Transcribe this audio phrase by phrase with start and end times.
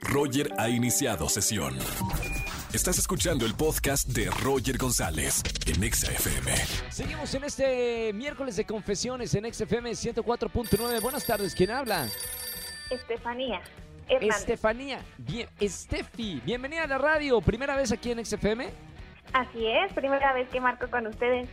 [0.00, 1.76] Roger ha iniciado sesión.
[2.72, 6.54] Estás escuchando el podcast de Roger González en Exa FM.
[6.90, 11.00] Seguimos en este miércoles de confesiones en XFM 104.9.
[11.00, 12.08] Buenas tardes, ¿quién habla?
[12.90, 13.60] Estefanía.
[14.08, 14.38] Hernández.
[14.38, 15.04] Estefanía.
[15.18, 17.40] Bien, Estefi, bienvenida a la radio.
[17.40, 18.68] ¿Primera vez aquí en XFM?
[19.32, 21.48] Así es, primera vez que marco con ustedes.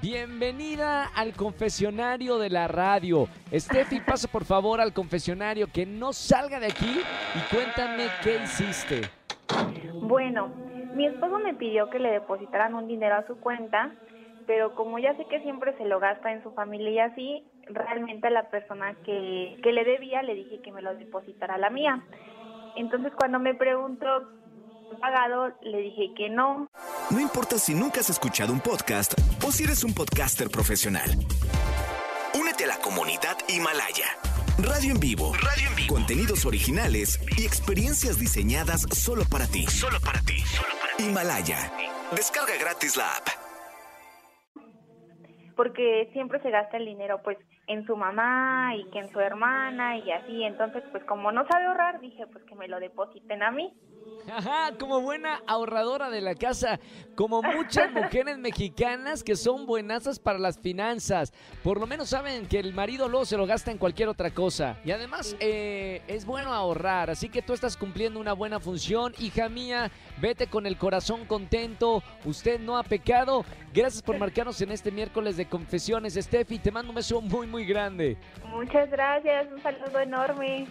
[0.00, 3.26] Bienvenida al confesionario de la radio.
[3.50, 7.00] Estefi, pasa por favor al confesionario, que no salga de aquí
[7.34, 9.00] y cuéntame qué hiciste.
[10.00, 10.52] Bueno,
[10.94, 13.90] mi esposo me pidió que le depositaran un dinero a su cuenta,
[14.46, 18.28] pero como ya sé que siempre se lo gasta en su familia y así, realmente
[18.28, 21.70] a la persona que, que le debía le dije que me lo depositara a la
[21.70, 22.04] mía.
[22.76, 24.06] Entonces cuando me preguntó
[25.00, 26.68] pagado, le dije que no.
[27.10, 29.14] No importa si nunca has escuchado un podcast
[29.46, 31.08] o si eres un podcaster profesional.
[32.38, 34.06] Únete a la comunidad Himalaya.
[34.58, 35.32] Radio en vivo.
[35.34, 35.94] Radio en vivo.
[35.94, 39.66] Contenidos originales y experiencias diseñadas solo para ti.
[39.66, 40.36] Solo para ti.
[40.98, 41.72] Himalaya.
[42.14, 43.28] Descarga gratis la app.
[45.56, 49.98] porque siempre se gasta el dinero pues en su mamá y que en su hermana
[49.98, 53.50] y así, entonces pues como no sabe ahorrar, dije pues que me lo depositen a
[53.50, 53.74] mí.
[54.30, 56.78] Ajá, como buena ahorradora de la casa,
[57.14, 61.32] como muchas mujeres mexicanas que son buenazas para las finanzas.
[61.62, 64.76] Por lo menos saben que el marido luego se lo gasta en cualquier otra cosa.
[64.84, 69.14] Y además eh, es bueno ahorrar, así que tú estás cumpliendo una buena función.
[69.18, 72.02] Hija mía, vete con el corazón contento.
[72.24, 73.44] Usted no ha pecado.
[73.72, 76.58] Gracias por marcarnos en este miércoles de confesiones, Steffi.
[76.58, 78.18] Te mando un beso muy, muy grande.
[78.44, 80.66] Muchas gracias, un saludo enorme.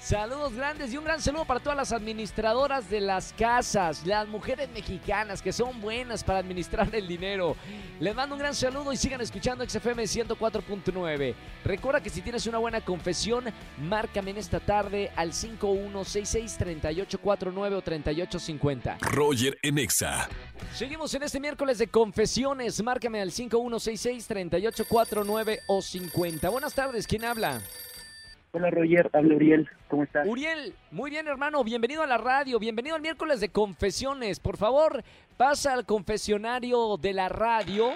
[0.00, 4.70] Saludos grandes y un gran saludo para todas las administradoras de las casas, las mujeres
[4.70, 7.54] mexicanas que son buenas para administrar el dinero.
[8.00, 11.34] Les mando un gran saludo y sigan escuchando XFM 104.9.
[11.64, 13.44] Recuerda que si tienes una buena confesión,
[13.76, 18.96] márcame en esta tarde al 5166-3849 o 3850.
[19.02, 20.30] Roger en Exa.
[20.74, 22.82] Seguimos en este miércoles de confesiones.
[22.82, 26.48] Márcame al 5166-3849 o 50.
[26.48, 27.60] Buenas tardes, ¿quién habla?
[28.52, 30.26] Hola Roger, habla Uriel, ¿cómo estás?
[30.26, 34.40] Uriel, muy bien hermano, bienvenido a la radio, bienvenido al miércoles de confesiones.
[34.40, 35.04] Por favor,
[35.36, 37.90] pasa al confesionario de la radio.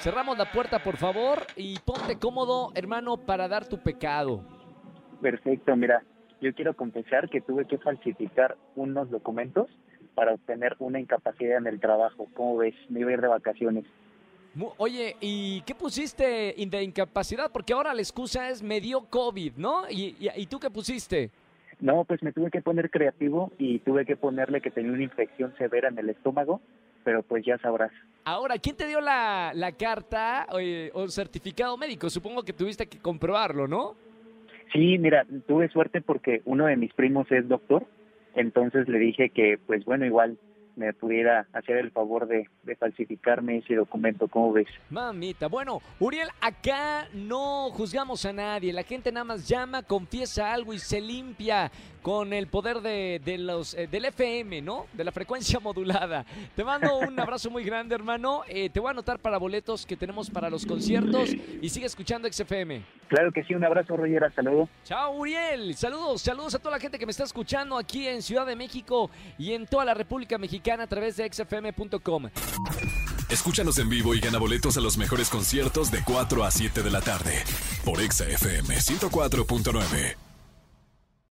[0.00, 4.44] Cerramos la puerta, por favor, y ponte cómodo, hermano, para dar tu pecado.
[5.22, 6.02] Perfecto, mira,
[6.42, 9.70] yo quiero confesar que tuve que falsificar unos documentos
[10.14, 12.28] para obtener una incapacidad en el trabajo.
[12.34, 12.74] ¿Cómo ves?
[12.90, 13.86] Me iba a ir de vacaciones.
[14.76, 17.50] Oye, ¿y qué pusiste de incapacidad?
[17.52, 19.90] Porque ahora la excusa es me dio COVID, ¿no?
[19.90, 21.30] ¿Y, y, y tú qué pusiste?
[21.80, 25.54] No, pues me tuve que poner creativo y tuve que ponerle que tenía una infección
[25.58, 26.60] severa en el estómago,
[27.02, 27.90] pero pues ya sabrás.
[28.24, 32.08] Ahora, ¿quién te dio la, la carta eh, o certificado médico?
[32.08, 33.96] Supongo que tuviste que comprobarlo, ¿no?
[34.72, 37.86] Sí, mira, tuve suerte porque uno de mis primos es doctor,
[38.34, 40.38] entonces le dije que pues bueno, igual
[40.76, 44.68] me pudiera hacer el favor de, de falsificarme ese documento, ¿cómo ves?
[44.90, 50.72] Mamita, bueno, Uriel, acá no juzgamos a nadie, la gente nada más llama, confiesa algo
[50.72, 51.70] y se limpia
[52.02, 54.86] con el poder de, de los eh, del FM, ¿no?
[54.92, 56.26] De la frecuencia modulada.
[56.54, 58.42] Te mando un abrazo muy grande, hermano.
[58.46, 61.30] Eh, te voy a anotar para boletos que tenemos para los conciertos
[61.62, 62.82] y sigue escuchando XFM.
[63.08, 64.68] Claro que sí, un abrazo Roger, hasta luego.
[64.84, 65.74] Chao, Uriel.
[65.76, 69.10] Saludos, saludos a toda la gente que me está escuchando aquí en Ciudad de México
[69.38, 72.30] y en toda la República Mexicana a través de xfm.com.
[73.28, 76.90] Escúchanos en vivo y gana boletos a los mejores conciertos de 4 a 7 de
[76.90, 77.42] la tarde
[77.84, 80.23] por Exa FM 104.9.